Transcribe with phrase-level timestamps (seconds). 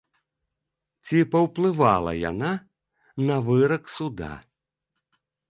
[1.05, 2.51] Ці паўплывала яна
[3.29, 4.33] на вырак суда?